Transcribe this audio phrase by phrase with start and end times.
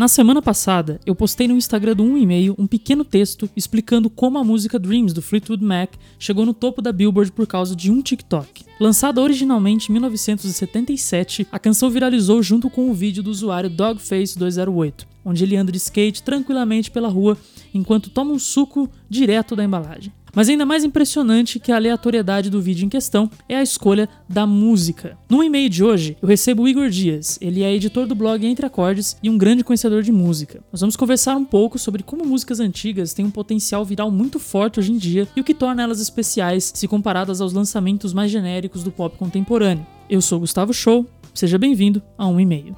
[0.00, 4.08] Na semana passada, eu postei no Instagram do 1 e meio um pequeno texto explicando
[4.08, 7.92] como a música Dreams do Fleetwood Mac chegou no topo da Billboard por causa de
[7.92, 8.64] um TikTok.
[8.80, 15.44] Lançada originalmente em 1977, a canção viralizou junto com o vídeo do usuário Dogface208, onde
[15.44, 17.36] ele anda de skate tranquilamente pela rua
[17.74, 20.10] enquanto toma um suco direto da embalagem.
[20.34, 24.46] Mas ainda mais impressionante que a aleatoriedade do vídeo em questão é a escolha da
[24.46, 25.18] música.
[25.28, 27.38] No e-mail de hoje, eu recebo o Igor Dias.
[27.40, 30.62] Ele é editor do blog Entre Acordes e um grande conhecedor de música.
[30.72, 34.78] Nós vamos conversar um pouco sobre como músicas antigas têm um potencial viral muito forte
[34.78, 38.82] hoje em dia e o que torna elas especiais se comparadas aos lançamentos mais genéricos
[38.82, 39.86] do pop contemporâneo.
[40.08, 42.76] Eu sou Gustavo Show, seja bem-vindo a um e-mail.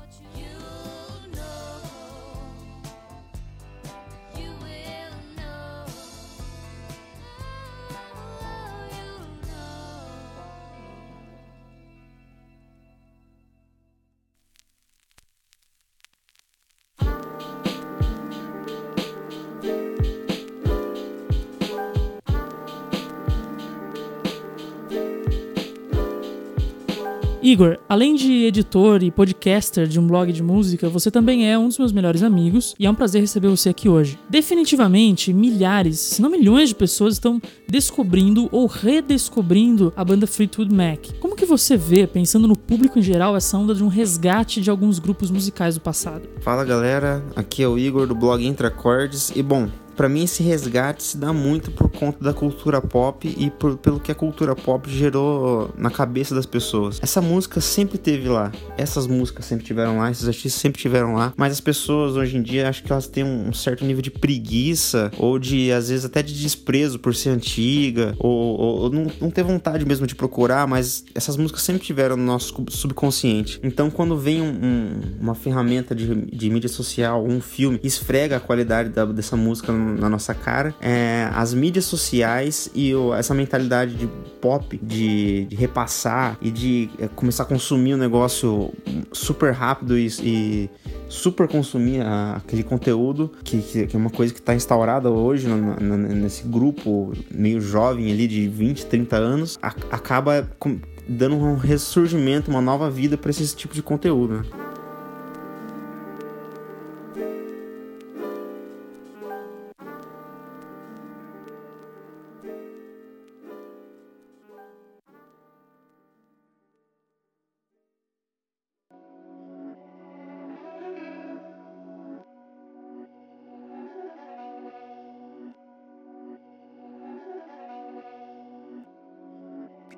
[27.42, 31.66] Igor, além de editor e podcaster de um blog de música, você também é um
[31.66, 34.16] dos meus melhores amigos e é um prazer receber você aqui hoje.
[34.30, 41.18] Definitivamente, milhares, se não milhões de pessoas estão descobrindo ou redescobrindo a banda Fleetwood Mac.
[41.18, 44.70] Como que você vê, pensando no público em geral, essa onda de um resgate de
[44.70, 46.28] alguns grupos musicais do passado?
[46.42, 50.42] Fala galera, aqui é o Igor do blog Entre Acordes e bom, para mim esse
[50.42, 54.54] resgate se dá muito por conta da cultura pop e por, pelo que a cultura
[54.54, 56.98] pop gerou na cabeça das pessoas.
[57.02, 61.32] Essa música sempre teve lá, essas músicas sempre tiveram lá, esses artistas sempre tiveram lá,
[61.36, 65.10] mas as pessoas hoje em dia acho que elas têm um certo nível de preguiça
[65.18, 69.30] ou de às vezes até de desprezo por ser antiga ou, ou, ou não, não
[69.30, 73.60] ter vontade mesmo de procurar, mas essas músicas sempre tiveram no nosso subconsciente.
[73.62, 78.40] Então quando vem um, um, uma ferramenta de, de mídia social, um filme, esfrega a
[78.40, 80.74] qualidade da, dessa música na nossa cara.
[80.80, 84.06] É, as mídias sociais e o, essa mentalidade de
[84.40, 88.72] pop, de, de repassar e de é, começar a consumir o um negócio
[89.12, 90.70] super rápido e, e
[91.08, 95.76] super consumir a, aquele conteúdo, que, que, é uma coisa que está instaurada hoje no,
[95.76, 100.78] no, nesse grupo meio jovem ali de 20, 30 anos, a, acaba com,
[101.08, 104.38] dando um ressurgimento, uma nova vida para esse tipo de conteúdo.
[104.38, 104.61] Né?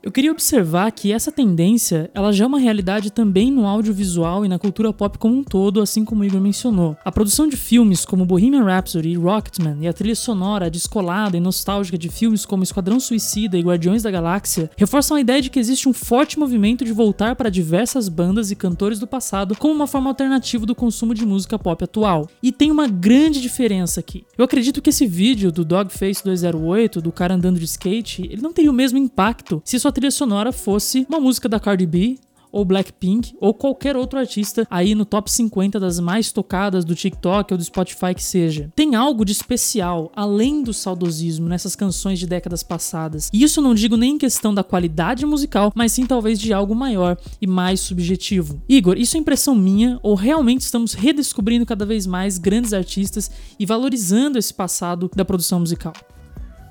[0.05, 4.49] Eu queria observar que essa tendência, ela já é uma realidade também no audiovisual e
[4.51, 6.95] na cultura pop como um todo, assim como o Igor mencionou.
[7.03, 11.41] A produção de filmes como Bohemian Rhapsody e Rocketman e a trilha sonora descolada e
[11.41, 15.59] nostálgica de filmes como Esquadrão Suicida e Guardiões da Galáxia reforçam a ideia de que
[15.59, 19.87] existe um forte movimento de voltar para diversas bandas e cantores do passado como uma
[19.87, 22.29] forma alternativa do consumo de música pop atual.
[22.43, 24.27] E tem uma grande diferença aqui.
[24.37, 28.53] Eu acredito que esse vídeo do Dogface 208, do cara andando de skate, ele não
[28.53, 32.19] teria o mesmo impacto se sua trilha sonora fosse uma música da Cardi B,
[32.51, 37.53] ou Blackpink, ou qualquer outro artista aí no top 50 das mais tocadas do TikTok
[37.53, 38.73] ou do Spotify que seja.
[38.77, 43.29] Tem algo de especial, além do saudosismo, nessas canções de décadas passadas.
[43.33, 46.77] E isso não digo nem em questão da qualidade musical, mas sim talvez de algo
[46.77, 48.63] maior e mais subjetivo.
[48.69, 53.67] Igor, isso é impressão minha ou realmente estamos redescobrindo cada vez mais grandes artistas e
[53.67, 55.93] valorizando esse passado da produção musical?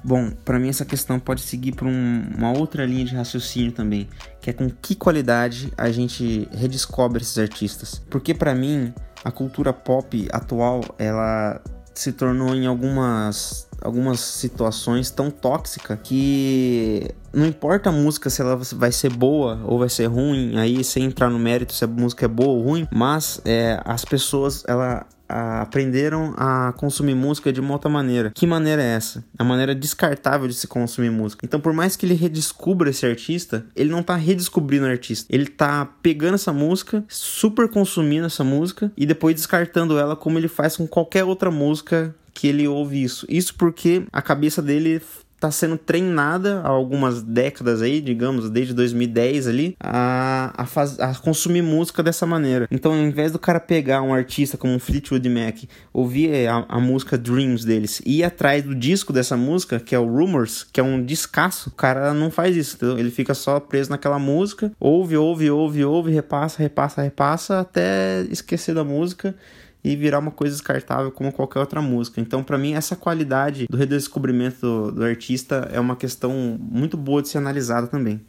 [0.03, 4.09] Bom, para mim essa questão pode seguir por um, uma outra linha de raciocínio também,
[4.41, 8.01] que é com que qualidade a gente redescobre esses artistas.
[8.09, 8.93] Porque para mim
[9.23, 11.61] a cultura pop atual ela
[11.93, 18.55] se tornou em algumas algumas situações tão tóxica que não importa a música se ela
[18.55, 22.25] vai ser boa ou vai ser ruim, aí sem entrar no mérito se a música
[22.25, 27.73] é boa ou ruim, mas é, as pessoas ela aprenderam a consumir música de uma
[27.73, 28.31] outra maneira.
[28.33, 29.23] Que maneira é essa?
[29.37, 31.45] A maneira descartável de se consumir música.
[31.45, 35.33] Então, por mais que ele redescubra esse artista, ele não tá redescobrindo o artista.
[35.33, 40.47] Ele tá pegando essa música, super consumindo essa música e depois descartando ela como ele
[40.47, 43.25] faz com qualquer outra música que ele ouve isso.
[43.29, 45.01] Isso porque a cabeça dele
[45.43, 51.13] está sendo treinada há algumas décadas aí, digamos, desde 2010 ali, a, a, faz, a
[51.15, 52.67] consumir música dessa maneira.
[52.71, 57.17] Então, ao invés do cara pegar um artista como Fleetwood Mac, ouvir a, a música
[57.17, 60.83] Dreams deles e ir atrás do disco dessa música, que é o Rumors, que é
[60.83, 62.97] um descasso, o cara não faz isso, entendeu?
[62.97, 68.73] Ele fica só preso naquela música, ouve, ouve, ouve, ouve, repassa, repassa, repassa, até esquecer
[68.73, 69.35] da música
[69.83, 72.21] e virar uma coisa descartável como qualquer outra música.
[72.21, 77.21] Então, para mim, essa qualidade do redescobrimento do, do artista é uma questão muito boa
[77.21, 78.21] de ser analisada também.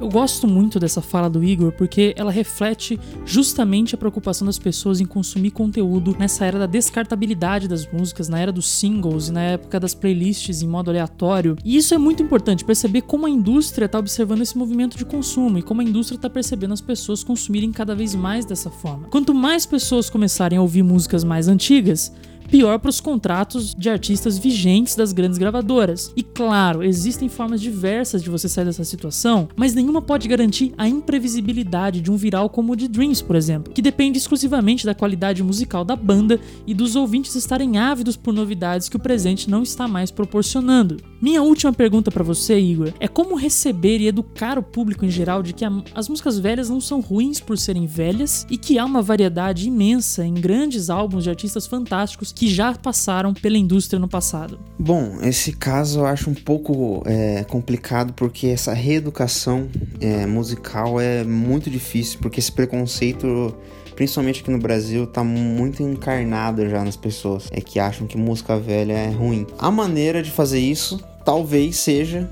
[0.00, 4.98] Eu gosto muito dessa fala do Igor porque ela reflete justamente a preocupação das pessoas
[4.98, 9.42] em consumir conteúdo nessa era da descartabilidade das músicas, na era dos singles e na
[9.42, 11.54] época das playlists em modo aleatório.
[11.62, 15.58] E isso é muito importante perceber como a indústria está observando esse movimento de consumo
[15.58, 19.06] e como a indústria está percebendo as pessoas consumirem cada vez mais dessa forma.
[19.08, 22.10] Quanto mais pessoas começarem a ouvir músicas mais antigas,
[22.50, 26.12] pior para os contratos de artistas vigentes das grandes gravadoras.
[26.16, 30.88] E claro, existem formas diversas de você sair dessa situação, mas nenhuma pode garantir a
[30.88, 35.42] imprevisibilidade de um viral como o de Dreams, por exemplo, que depende exclusivamente da qualidade
[35.42, 39.86] musical da banda e dos ouvintes estarem ávidos por novidades que o presente não está
[39.86, 41.09] mais proporcionando.
[41.20, 45.42] Minha última pergunta para você, Igor, é como receber e educar o público em geral
[45.42, 48.84] de que a, as músicas velhas não são ruins por serem velhas e que há
[48.86, 54.08] uma variedade imensa em grandes álbuns de artistas fantásticos que já passaram pela indústria no
[54.08, 54.58] passado?
[54.78, 59.68] Bom, esse caso eu acho um pouco é, complicado porque essa reeducação
[60.00, 63.54] é, musical é muito difícil, porque esse preconceito
[64.00, 67.48] principalmente aqui no Brasil, tá muito encarnado já nas pessoas.
[67.50, 69.46] É que acham que música velha é ruim.
[69.58, 72.28] A maneira de fazer isso talvez seja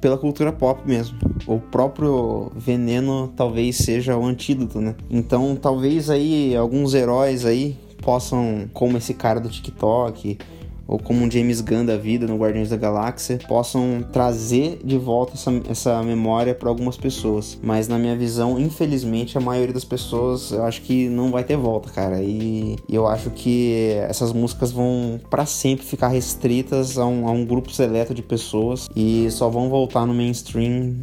[0.00, 1.18] pela cultura pop mesmo.
[1.46, 4.94] O próprio veneno talvez seja o antídoto, né?
[5.08, 10.38] Então, talvez aí alguns heróis aí possam, como esse cara do TikTok,
[10.86, 15.34] ou como um James Gunn da vida no Guardiões da Galáxia, possam trazer de volta
[15.34, 17.58] essa, essa memória para algumas pessoas.
[17.62, 21.56] Mas na minha visão, infelizmente, a maioria das pessoas eu acho que não vai ter
[21.56, 22.22] volta, cara.
[22.22, 27.44] E, eu acho que essas músicas vão para sempre ficar restritas a um, a um
[27.44, 30.96] grupo seleto de pessoas e só vão voltar no mainstream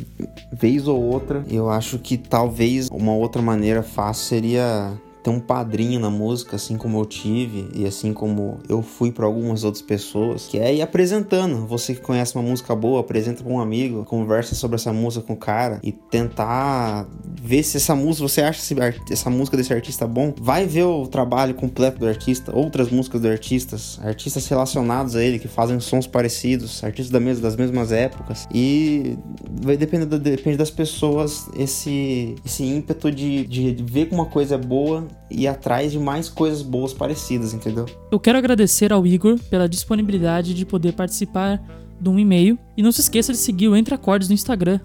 [0.54, 1.44] vez ou outra.
[1.50, 6.78] Eu acho que talvez uma outra maneira fácil seria ter um padrinho na música, assim
[6.78, 10.82] como eu tive e assim como eu fui para algumas outras pessoas, que é ir
[10.82, 11.68] apresentando.
[11.68, 15.34] Você que conhece uma música boa, apresenta para um amigo, conversa sobre essa música com
[15.34, 17.08] o cara e tentar
[17.42, 18.62] ver se essa música, você acha
[19.10, 23.28] essa música desse artista bom, vai ver o trabalho completo do artista, outras músicas do
[23.28, 28.48] artistas, artistas relacionados a ele que fazem sons parecidos, artistas da mesma, das mesmas épocas
[28.54, 29.18] e
[29.62, 34.58] vai depender depende das pessoas esse esse ímpeto de, de ver que uma coisa é
[34.58, 37.86] boa ir atrás de mais coisas boas parecidas, entendeu?
[38.12, 41.62] Eu quero agradecer ao Igor pela disponibilidade de poder participar
[42.02, 42.58] de um e-mail.
[42.76, 44.80] E não se esqueça de seguir o Entre Acordes no Instagram,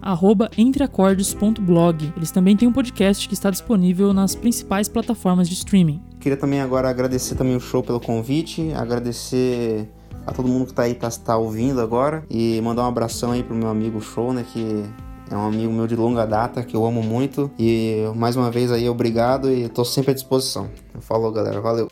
[0.56, 2.12] entreacordes.blog.
[2.16, 6.02] Eles também têm um podcast que está disponível nas principais plataformas de streaming.
[6.20, 9.88] Queria também agora agradecer também o show pelo convite, agradecer
[10.26, 13.44] a todo mundo que está aí, tá, tá ouvindo agora, e mandar um abração aí
[13.44, 14.84] pro meu amigo Show, né, que
[15.30, 17.50] é um amigo meu de longa data que eu amo muito.
[17.58, 20.70] E mais uma vez aí, obrigado e tô sempre à disposição.
[21.00, 21.60] Falou, galera.
[21.60, 21.88] Valeu.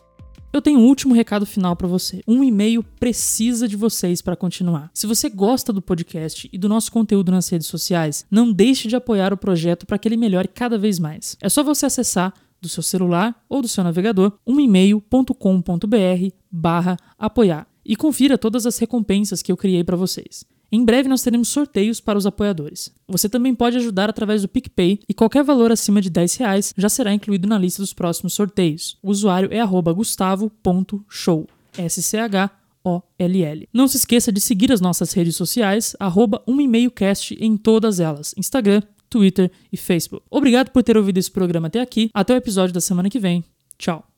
[0.52, 2.22] Eu tenho um último recado final para você.
[2.28, 4.88] Um e-mail precisa de vocês para continuar.
[4.94, 8.94] Se você gosta do podcast e do nosso conteúdo nas redes sociais, não deixe de
[8.94, 11.36] apoiar o projeto para que ele melhore cada vez mais.
[11.40, 18.38] É só você acessar do seu celular ou do seu navegador umemail.com.br/barra apoiar e confira
[18.38, 20.44] todas as recompensas que eu criei para vocês.
[20.74, 22.92] Em breve nós teremos sorteios para os apoiadores.
[23.06, 26.88] Você também pode ajudar através do PicPay e qualquer valor acima de 10 reais já
[26.88, 28.98] será incluído na lista dos próximos sorteios.
[29.00, 29.64] O usuário é
[29.94, 31.46] gustavo.show.
[31.78, 33.68] S-C-H-O-L-L.
[33.72, 36.42] Não se esqueça de seguir as nossas redes sociais, arroba
[36.92, 40.26] cast em todas elas: Instagram, Twitter e Facebook.
[40.28, 42.10] Obrigado por ter ouvido esse programa até aqui.
[42.12, 43.44] Até o episódio da semana que vem.
[43.78, 44.13] Tchau.